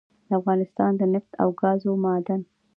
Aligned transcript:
دافغانستان 0.31 0.91
دنفت 1.01 1.31
او 1.41 1.49
ګازو 1.61 1.91
معادن 2.03 2.41